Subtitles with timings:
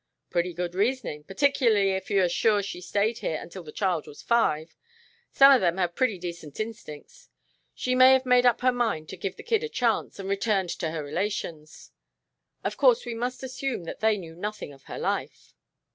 [0.31, 4.23] "Pretty good reasoning, particularly if you are sure she stayed here until the child was
[4.23, 4.75] five.
[5.31, 7.29] Some of them have pretty decent instincts.
[7.75, 10.69] She may have made up her mind to give the kid a chance, and returned
[10.71, 11.91] to her relations.
[12.63, 15.53] Of course we must assume that they knew nothing of her life."